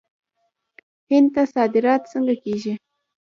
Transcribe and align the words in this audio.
هند 1.09 1.27
ته 1.33 1.41
صادرات 1.53 2.01
څنګه 2.11 2.33
کیږي؟ 2.43 2.73